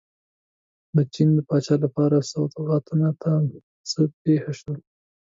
[0.95, 3.31] د چین د پاچا لپاره سوغاتونو ته
[3.89, 4.75] څه پېښه شوه.